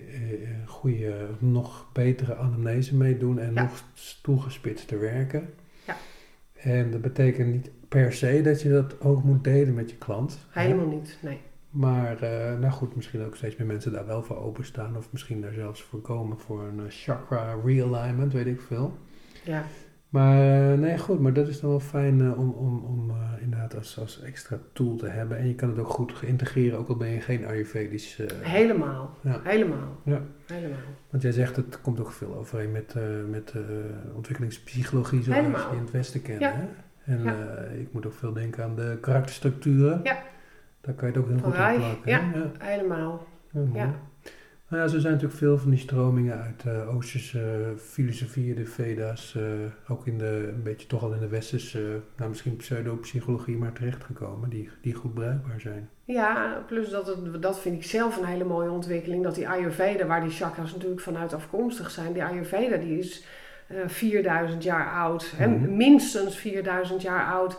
[0.67, 3.63] goede, nog betere anamnese mee doen en Ja.
[3.63, 3.83] nog
[4.23, 5.55] toegespitster werken.
[5.87, 5.97] Ja.
[6.55, 10.39] En dat betekent niet per se dat je dat ook moet delen met je klant.
[10.49, 10.61] hè.
[10.63, 11.41] Helemaal niet, nee.
[11.71, 14.97] Maar, eh, nou goed, misschien ook steeds meer mensen daar wel voor openstaan.
[14.97, 18.99] Of misschien daar zelfs voor komen voor een eh, chakra realignment, weet ik veel.
[19.45, 19.63] Ja,
[20.09, 23.99] Maar eh, nee, goed, maar dat is dan wel fijn om, om, om inderdaad als,
[23.99, 25.39] als extra tool te hebben.
[25.39, 28.19] En je kan het ook goed integreren, ook al ben je geen Ayurvedisch.
[28.41, 29.11] helemaal.
[29.23, 29.41] Ja.
[29.45, 30.01] Helemaal.
[30.05, 30.23] Ja.
[30.47, 30.79] Helemaal.
[31.11, 32.95] Want jij zegt, het komt ook veel overeen met,
[33.31, 33.55] met
[34.15, 35.71] ontwikkelingspsychologie zoals Helemaal.
[35.71, 36.41] je in het Westen kent.
[36.41, 36.53] Ja.
[36.53, 36.65] Hè?
[37.09, 37.57] En Ja.
[37.57, 40.01] eh, ik moet ook veel denken aan de karakterstructuren.
[40.03, 40.19] Ja.
[40.81, 41.99] Daar kan je het ook heel goed op plakken.
[42.05, 42.51] ja.
[42.59, 43.27] Helemaal.
[43.75, 43.95] Ja.
[44.71, 48.65] Nou ja, zo zijn natuurlijk veel van die stromingen uit de Oosterse eh, filosofie, de
[48.67, 49.43] Veda's, eh,
[49.91, 54.49] ook in de, een beetje toch al in de Westerse, nou misschien pseudopsychologie, maar terechtgekomen,
[54.51, 55.89] die, die goed bruikbaar zijn.
[56.05, 59.23] Ja, plus dat, het, dat vind ik zelf een hele mooie ontwikkeling.
[59.23, 63.25] Dat die Ayurveda, waar die chakras natuurlijk vanuit afkomstig zijn, die Ayurveda die is
[63.69, 65.33] eh 4000 jaar oud.
[65.37, 65.77] Hè, Mhm.
[65.77, 67.57] minstens 4000 jaar oud.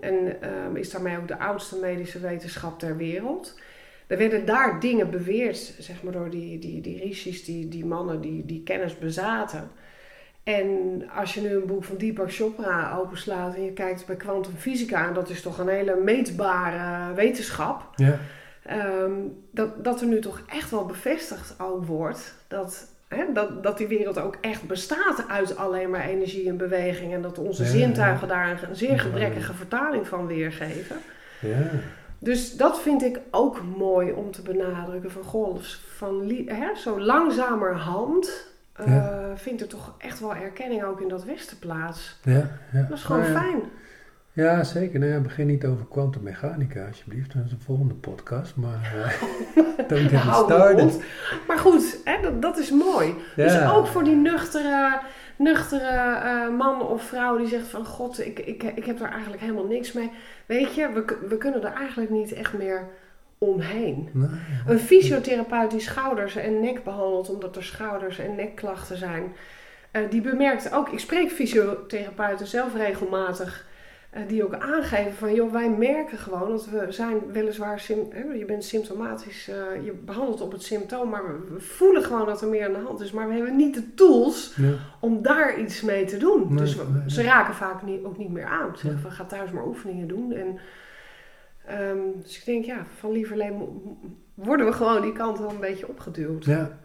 [0.00, 3.58] En ehm, is daarmee ook de oudste medische wetenschap ter wereld.
[4.06, 8.20] Er werden daar dingen beweerd, zeg maar, door die, die, die rishis, die, die mannen
[8.20, 9.70] die die kennis bezaten.
[10.42, 15.06] En als je nu een boek van Deepak Chopra openslaat en je kijkt bij kwantumfysica,
[15.08, 18.18] en dat is toch een hele meetbare wetenschap, Ja,
[18.62, 19.12] Ehm,
[19.50, 23.86] dat, dat er nu toch echt wel bevestigd ook wordt dat hè, dat, dat die
[23.86, 27.14] wereld ook echt bestaat uit alleen maar energie en beweging.
[27.14, 28.34] En dat onze Ja, zintuigen ja.
[28.34, 30.96] daar een, zeer gebrekkige vertaling van weergeven.
[31.40, 31.70] Ja.
[32.18, 35.10] Dus dat vind ik ook mooi om te benadrukken.
[35.10, 35.58] Van goh,
[35.96, 41.58] van hè, zo langzamerhand eh vindt er toch echt wel erkenning ook in dat Westen
[41.58, 42.18] plaats.
[42.22, 42.82] Ja, ja.
[42.88, 43.40] Dat is gewoon ja.
[43.40, 43.62] fijn.
[44.44, 44.98] Ja, zeker.
[44.98, 47.34] Nou ja, begin niet over kwantummechanica, alsjeblieft.
[47.34, 48.56] Dat is een volgende podcast.
[48.56, 51.02] Maar eh don't get started.
[51.46, 53.14] Maar goed, hè, dat, dat is mooi.
[53.36, 55.00] Dus ook voor die nuchtere,
[55.36, 57.84] nuchtere eh, man of vrouw die zegt van...
[57.84, 60.10] God, ik, ik, ik heb daar eigenlijk helemaal niks mee.
[60.46, 62.86] Weet je, we, we kunnen er eigenlijk niet echt meer
[63.38, 64.08] omheen.
[64.12, 64.30] Nou,
[64.66, 69.22] Een fysiotherapeut die schouders en nek behandelt omdat er schouders- en nekklachten zijn...
[69.90, 73.66] eh, die bemerkt ook, ik spreek fysiotherapeuten zelf regelmatig...
[74.10, 77.84] eh, die ook aangeven van, joh, wij merken gewoon dat we zijn weliswaar,
[78.38, 82.48] je bent symptomatisch, eh, je behandelt op het symptoom, maar we, voelen gewoon dat er
[82.48, 83.12] meer aan de hand is.
[83.12, 84.72] Maar we hebben niet de tools ja.
[85.00, 86.46] om daar iets mee te doen.
[86.48, 87.10] Nee, dus we- nee, nee.
[87.10, 88.76] ze raken vaak niet, ook niet meer aan.
[88.76, 90.32] Ze zeggen van, ga thuis maar oefeningen doen.
[90.32, 90.58] En,
[91.66, 93.52] ehm, dus ik denk, ja, van lieverlee
[94.34, 96.44] worden we gewoon die kant wel een beetje opgeduwd.
[96.44, 96.78] Ja,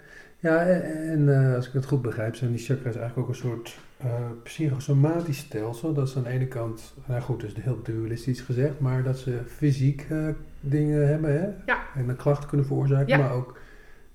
[0.43, 3.35] ja en, en, eh, als ik het goed begrijp, zijn die chakras eigenlijk ook een
[3.49, 4.09] soort eh,
[4.43, 5.93] psychosomatisch stelsel.
[5.93, 9.39] Dat ze aan de ene kant, nou goed, dus heel dualistisch gezegd, maar dat ze
[9.47, 10.27] fysiek eh,
[10.59, 11.47] dingen hebben hè?
[11.65, 11.79] Ja.
[11.95, 13.17] en een klacht kunnen veroorzaken, Ja.
[13.17, 13.57] maar ook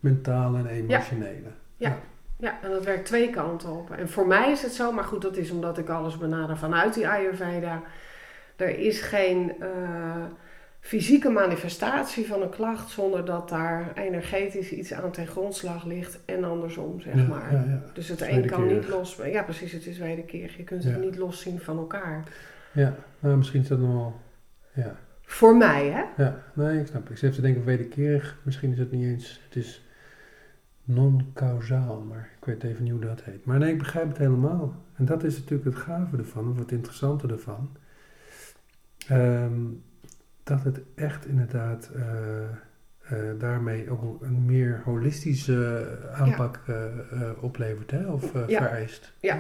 [0.01, 1.49] mentale en emotionele.
[2.41, 3.91] Ja, en dat werkt twee kanten op.
[3.91, 6.95] En voor mij is het zo, maar goed, dat is omdat ik alles benader vanuit
[6.95, 7.83] die Ayurveda.
[8.57, 9.53] Er is geen
[10.89, 16.45] fysieke manifestatie van een klacht zonder dat daar energetisch iets aan ten grondslag ligt en
[16.45, 17.53] andersom, zeg Ja, maar.
[17.53, 17.83] ja, ja.
[17.93, 19.21] Dus het een kan niet los...
[19.25, 20.57] Ja, precies, het is wederkerig.
[20.57, 22.23] Je kunt het niet loszien van elkaar.
[22.73, 24.21] Ja, nou, misschien is dat nog wel,
[24.75, 24.97] ja.
[25.23, 26.23] Voor mij, hè?
[26.23, 27.11] Ja, nee, ik snap.
[27.11, 28.39] Ik zit te denken wederkerig.
[28.43, 29.87] Misschien is het niet eens, het is
[30.85, 33.45] non-causaal, maar ik weet even niet hoe dat heet.
[33.45, 34.75] Maar nee, ik begrijp het helemaal.
[34.95, 37.77] En dat is natuurlijk het gave ervan, of het interessante ervan.
[39.09, 39.61] Ehm,
[40.49, 42.03] dat het echt inderdaad eh,
[42.43, 48.07] eh, daarmee ook een meer holistische aanpak eh, eh, oplevert, hè?
[48.07, 48.63] of Ja.
[48.63, 49.13] vereist.
[49.21, 49.39] Ja.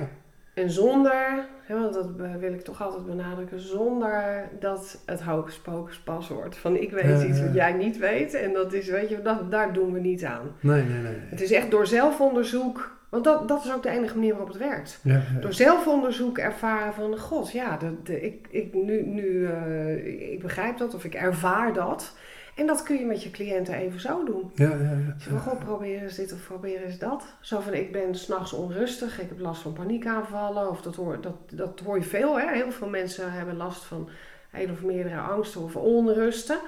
[0.54, 5.98] En zonder, hè, want dat wil ik toch altijd benadrukken, zonder dat het hocus pocus
[5.98, 6.56] pas wordt.
[6.56, 9.72] Van ik weet iets wat jij niet weet en dat is, weet je, dat, daar
[9.72, 10.46] doen we niet aan.
[10.60, 11.16] Nee, nee, nee.
[11.20, 14.58] Het is echt door zelfonderzoek, want dat, dat is ook de enige manier waarop het
[14.58, 15.00] werkt.
[15.02, 15.40] Ja, ja.
[15.40, 20.78] Door zelfonderzoek ervaren van, god ja, de, de, ik, ik, nu, nu, eh, ik begrijp
[20.78, 22.16] dat of ik ervaar dat.
[22.54, 24.50] En dat kun je met je cliënten even zo doen.
[24.54, 25.14] ja, ja, ja.
[25.14, 27.24] Dus van, goh, probeer eens dit of probeer eens dat.
[27.40, 30.70] Zo van, ik ben s'nachts onrustig, ik heb last van paniekaanvallen.
[30.70, 32.52] Of dat hoor, dat, dat hoor je veel, hè.
[32.52, 34.08] Heel veel mensen hebben last van
[34.52, 36.58] één of meerdere angsten of onrusten.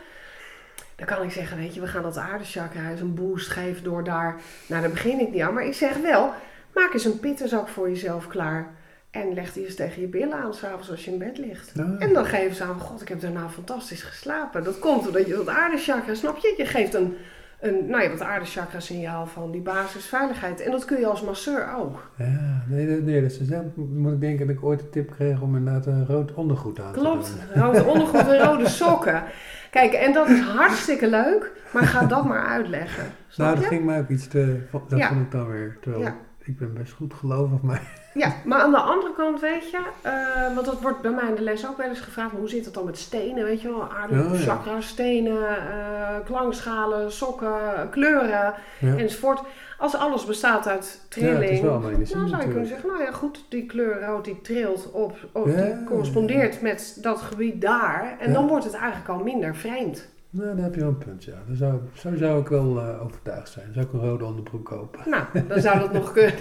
[1.00, 4.04] Dan kan ik zeggen, weet je, we gaan dat aardechakra eens een boost geven door
[4.04, 4.40] daar...
[4.66, 5.54] Nou, daar begin ik niet aan.
[5.54, 6.32] Maar ik zeg wel,
[6.74, 8.74] maak eens een pittenzak voor jezelf klaar.
[9.10, 11.72] En leg die eens tegen je billen aan, s'avonds als je in bed ligt.
[11.74, 11.96] Ja.
[11.98, 14.64] En dan geven ze aan, god, ik heb daarna fantastisch geslapen.
[14.64, 16.54] Dat komt omdat je dat aardechakra, snap je?
[16.56, 17.16] Je geeft een,
[17.60, 20.60] een nou ja, dat aardechakra signaal van die basisveiligheid.
[20.60, 22.10] En dat kun je als masseur ook.
[22.16, 25.56] Ja, nee, nee, is zelf moet ik denken dat ik ooit een tip kreeg om
[25.56, 27.62] inderdaad een rood ondergoed aan Klopt, te doen.
[27.62, 29.22] rood ondergoed en rode sokken.
[29.70, 33.04] Kijk, en dat is hartstikke leuk, maar ga dat maar uitleggen.
[33.36, 33.68] Nou, dat je?
[33.68, 35.08] ging mij ook iets te, dat Ja.
[35.08, 36.14] vond ik dan weer, terwijl Ja.
[36.44, 37.82] Ik ben best goed gelovig, maar
[38.14, 41.34] Ja, maar aan de andere kant, weet je, eh, want dat wordt bij mij in
[41.34, 43.92] de les ook wel eens gevraagd, hoe zit het dan met stenen, weet je wel,
[43.92, 44.38] aarde, Ja, ja.
[44.38, 48.96] chakra, stenen, eh, klankschalen, sokken, kleuren, ja.
[48.96, 49.40] enzovoort.
[49.78, 53.12] Als alles bestaat uit Ja, trilling, is wel dan zou je kunnen zeggen, nou ja,
[53.12, 58.32] goed, die kleur rood die trilt op, op die correspondeert met dat gebied daar, en
[58.32, 60.08] dan wordt het eigenlijk al minder vreemd.
[60.30, 61.34] Nou, daar heb je wel een punt, ja.
[61.46, 63.72] Daar zou, zo zou ik wel eh, overtuigd zijn.
[63.72, 65.10] Zou ik een rode onderbroek kopen.
[65.10, 66.34] Nou, dan zou dat nog kunnen.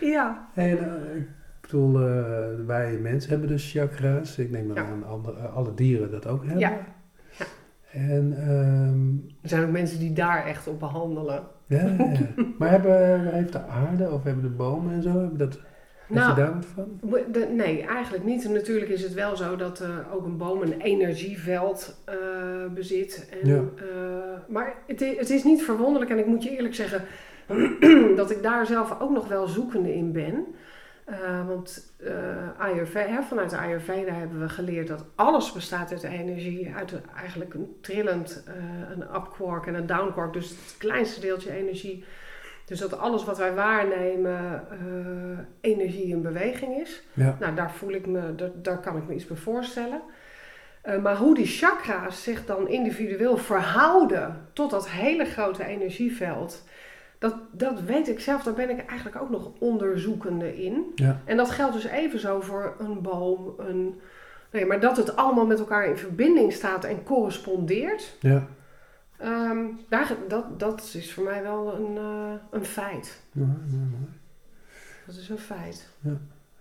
[0.00, 0.48] ja.
[0.54, 1.26] En eh, ik
[1.60, 4.38] bedoel, eh, wij mensen hebben dus chakra's.
[4.38, 4.84] Ik neem Ja.
[4.84, 6.58] aan andere, alle dieren dat ook hebben.
[6.60, 6.70] Ja.
[7.38, 7.44] Ja.
[7.92, 11.42] En, ehm, Er zijn ook mensen die daar echt op behandelen.
[11.66, 12.12] ja, ja.
[12.58, 15.58] maar hebben, heeft de aarde of hebben de bomen en zo, hebben dat,
[16.14, 17.00] Nou, je daar wat van?
[17.32, 18.44] De- nee, eigenlijk niet.
[18.44, 22.14] En natuurlijk is het wel zo dat eh, ook een boom een energieveld eh,
[22.74, 23.28] bezit.
[23.42, 23.62] En, Ja.
[23.76, 23.84] eh,
[24.48, 27.04] maar het is, het is niet verwonderlijk, en ik moet je eerlijk zeggen
[28.16, 30.44] dat ik daar zelf ook nog wel zoekende in ben.
[31.46, 32.12] Want eh,
[32.58, 36.72] Ayurveda, hè, vanuit Ayurveda hebben we geleerd dat alles bestaat uit energie.
[36.76, 38.54] Uit eigenlijk een trillend, eh,
[38.90, 40.32] een up quark en een down quark.
[40.32, 42.04] Dus het kleinste deeltje energie.
[42.64, 47.02] Dus dat alles wat wij waarnemen eh, energie in beweging is.
[47.12, 50.00] Ja, Nou, daar voel ik me, daar, daar kan ik me iets bij voorstellen.
[50.82, 56.62] Eh, maar hoe die chakra's zich dan individueel verhouden tot dat hele grote energieveld,
[57.18, 60.92] dat, dat weet ik zelf, daar ben ik eigenlijk ook nog onderzoekende in.
[60.94, 61.20] Ja.
[61.24, 64.00] En dat geldt dus even zo voor een boom, een...
[64.50, 68.46] Nee, maar dat het allemaal met elkaar in verbinding staat en correspondeert, Ja.
[69.18, 73.22] Ehm, daar, dat, dat is voor mij wel een, eh, een feit.
[73.32, 74.12] Ja, ja, mooi.
[75.06, 75.88] Dat is een feit.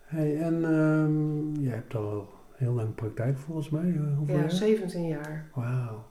[0.03, 3.93] Hey, en ehm, jij hebt al heel lang praktijk volgens mij.
[3.95, 4.51] eh, Hoeveel Ja, jaar?
[4.51, 5.49] 17 jaar.
[5.53, 6.05] Wauw.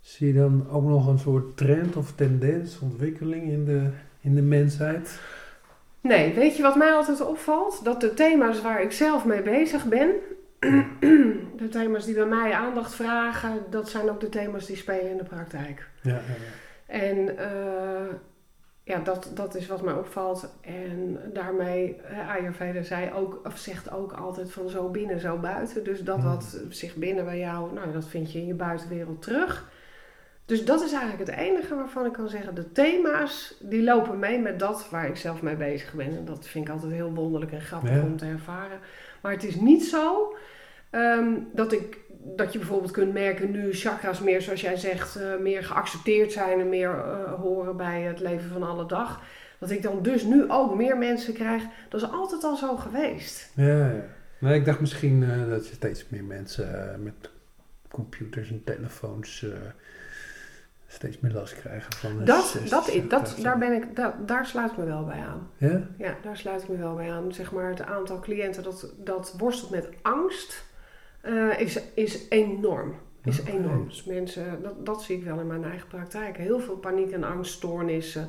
[0.00, 4.42] Zie je dan ook nog een soort trend of tendens, ontwikkeling in de, in de
[4.42, 5.20] mensheid?
[6.00, 7.84] Nee, weet je wat mij altijd opvalt?
[7.84, 10.10] Dat de thema's waar ik zelf mee bezig ben,
[10.60, 15.16] de thema's die bij mij aandacht vragen, dat zijn ook de thema's die spelen in
[15.16, 15.88] de praktijk.
[16.02, 16.94] Ja, ja, ja.
[16.98, 18.14] En eh,
[18.84, 20.54] ja, dat, dat is wat mij opvalt.
[20.60, 25.84] En daarmee, uh, Ayurveda zei ook, of zegt ook altijd van zo binnen, zo buiten.
[25.84, 26.24] Dus dat Mm.
[26.24, 29.68] wat zich binnen bij jou, nou dat vind je in je buitenwereld terug.
[30.44, 34.38] Dus dat is eigenlijk het enige waarvan ik kan zeggen, de thema's die lopen mee
[34.38, 36.16] met dat waar ik zelf mee bezig ben.
[36.16, 38.00] En dat vind ik altijd heel wonderlijk en grappig Ja.
[38.02, 38.78] om te ervaren.
[39.20, 40.36] Maar het is niet zo
[40.90, 41.98] ehm, dat, ik,
[42.36, 46.60] dat je bijvoorbeeld kunt merken nu chakras meer, zoals jij zegt, eh, meer geaccepteerd zijn
[46.60, 49.22] en meer eh, horen bij het leven van alle dag.
[49.58, 51.62] Dat ik dan dus nu ook meer mensen krijg.
[51.88, 53.50] Dat is altijd al zo geweest.
[53.54, 53.92] ja,
[54.38, 54.50] ja.
[54.50, 57.30] Ik dacht misschien eh, dat je steeds meer mensen met
[57.88, 59.46] computers en telefoons
[60.92, 63.86] steeds meer last krijgen van Dat, dat, eh, dat, daar, ben ik,
[64.26, 65.50] daar sluit ik me wel bij aan.
[65.56, 65.80] Ja?
[65.98, 67.32] Ja, daar sluit ik me wel bij aan.
[67.32, 70.64] Zeg maar, het aantal cliënten dat, dat worstelt met angst
[71.20, 72.94] eh, is, is enorm.
[73.24, 73.88] Is enorm.
[73.88, 76.36] Dus mensen, dat, dat zie ik wel in mijn eigen praktijk.
[76.36, 78.28] Heel veel paniek- en angststoornissen,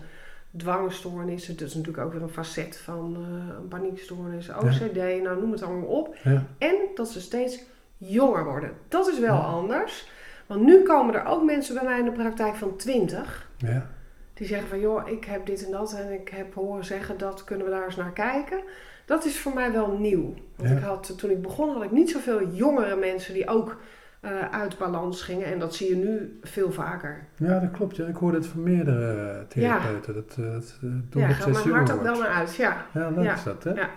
[0.57, 1.57] dwangstoornissen.
[1.57, 5.61] Dat is natuurlijk ook weer een facet van eh, een paniekstoornis, OCD, nou noem het
[5.63, 6.15] allemaal op.
[6.23, 6.45] Ja.
[6.57, 7.59] En dat ze steeds
[7.97, 8.71] jonger worden.
[8.87, 9.41] Dat is wel Ja.
[9.41, 10.09] anders.
[10.53, 13.49] Want nu komen er ook mensen bij mij in de praktijk van 20.
[13.57, 13.85] Ja.
[14.33, 17.43] Die zeggen van joh, ik heb dit en dat en ik heb horen zeggen dat
[17.43, 18.59] kunnen we daar eens naar kijken.
[19.05, 20.33] Dat is voor mij wel nieuw.
[20.55, 20.75] Want Ja.
[20.75, 23.77] ik had, toen ik begon had ik niet zoveel jongere mensen die ook
[24.19, 25.45] eh, uit balans gingen.
[25.45, 27.25] En dat zie je nu veel vaker.
[27.35, 27.95] ja, dat klopt.
[27.95, 28.05] Ja.
[28.05, 30.13] Ik hoor het van meerdere eh, therapeuten.
[30.13, 32.55] Dat, eh, dat eh, doen ja, het gaat mijn hart ook wel naar uit.
[32.55, 33.33] Ja, Ja, leuk Ja.
[33.33, 33.71] is dat, hè?
[33.73, 33.89] Ja.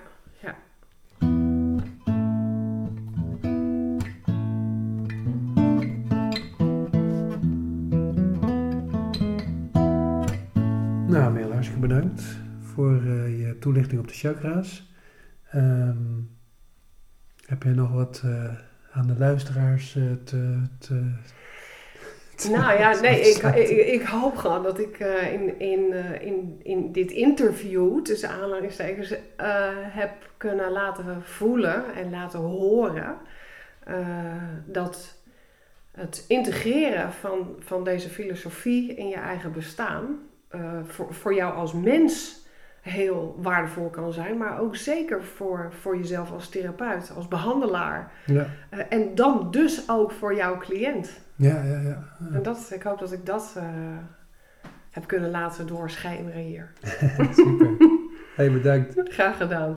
[11.88, 12.22] Bedankt
[12.60, 14.92] voor eh, je toelichting op de chakra's.
[15.50, 15.96] Ehm,
[17.46, 18.54] heb je nog wat eh,
[18.92, 21.10] aan de luisteraars eh, te, te,
[22.36, 24.98] te- Nou ja, nee, ik, ik, ik hoop gewoon dat ik
[25.32, 29.14] in, in, in, in dit interview, tussen aanhalingstekens,
[29.90, 33.16] heb kunnen laten voelen en laten horen
[34.66, 35.14] dat
[35.90, 40.18] het integreren van, van deze filosofie in je eigen bestaan
[40.84, 42.42] voor, voor jou als mens
[42.80, 48.12] heel waardevol kan zijn, maar ook zeker voor, voor jezelf als therapeut, als behandelaar.
[48.26, 51.20] Ja, Eh, en dan dus ook voor jouw cliënt.
[51.36, 51.80] ja, ja.
[51.80, 52.04] ja.
[52.32, 53.64] En dat, ik hoop dat ik dat eh,
[54.90, 56.72] heb kunnen laten doorschemeren hier.
[57.32, 57.70] Super.
[58.36, 59.00] Hey, bedankt.
[59.12, 59.72] Graag gedaan.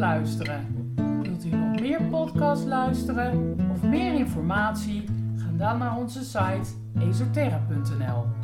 [0.00, 0.92] Luisteren.
[1.22, 5.04] Wilt u nog meer podcasts luisteren of meer informatie?
[5.36, 6.70] Ga dan naar onze site
[7.08, 8.39] esoterra.nl.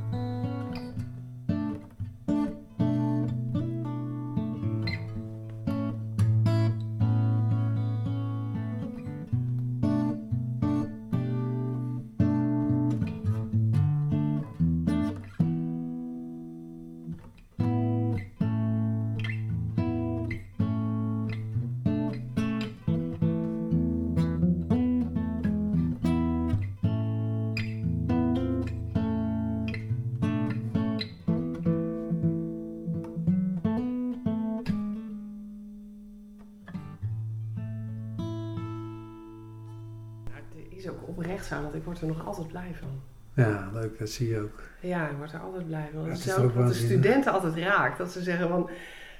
[41.46, 43.00] zo dat ik word er nog altijd blij van.
[43.44, 43.98] Ja, leuk.
[43.98, 44.60] Dat zie je ook.
[44.80, 46.08] Ja, ik word er altijd blij van.
[46.08, 47.98] Dat is ook wat de studenten altijd raakt.
[47.98, 48.70] Dat ze zeggen van,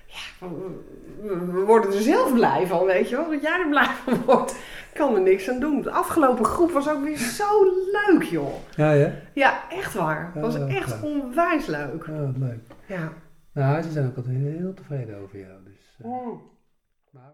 [0.06, 3.30] ja, we- worden er zelf blij van, weet je wel.
[3.30, 4.50] Dat jij er blij van wordt.
[4.52, 5.82] Ik kan er niks aan doen.
[5.82, 8.54] De afgelopen groep was ook weer zo leuk, joh.
[8.76, 9.12] Ja, ja?
[9.34, 10.30] Ja, echt waar.
[10.34, 12.06] Het was Ja, echt onwijs leuk.
[12.06, 12.60] Ja, leuk.
[12.86, 13.12] Ja.
[13.52, 15.64] Nou, ze zijn ook altijd heel tevreden over jou.
[15.64, 15.96] Dus,
[17.10, 17.30] maar-